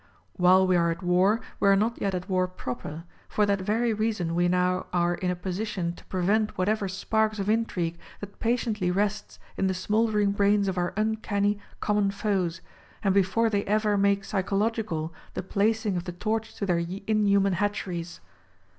While 0.33 0.65
we 0.65 0.75
are 0.75 0.89
at 0.89 1.03
war, 1.03 1.41
we 1.59 1.69
are 1.69 1.75
not 1.75 2.01
yet 2.01 2.15
at 2.15 2.27
war 2.27 2.47
proper; 2.47 3.03
for 3.29 3.45
that 3.45 3.61
very 3.61 3.93
reason 3.93 4.33
we 4.33 4.47
now 4.47 4.87
are 4.91 5.13
in 5.13 5.29
a 5.29 5.35
position 5.35 5.93
to 5.93 6.03
prevent 6.05 6.57
whatever 6.57 6.87
sparks 6.87 7.37
of 7.37 7.51
intrigue 7.51 7.99
that 8.19 8.39
patiently 8.39 8.89
rests 8.89 9.37
in 9.57 9.67
the 9.67 9.75
smouldering 9.75 10.31
brains 10.31 10.67
of 10.67 10.75
our 10.79 10.91
uncanny, 10.97 11.59
common 11.81 12.09
foes,— 12.09 12.61
and 13.03 13.13
before 13.13 13.47
they 13.47 13.63
ever, 13.65 13.95
make 13.95 14.23
psychological 14.23 15.13
the 15.35 15.43
placing 15.43 15.95
of 15.95 16.05
the 16.05 16.13
torch 16.13 16.55
to 16.55 16.65
their 16.65 16.79
inhuman 16.79 17.53
hatcheries. 17.53 18.21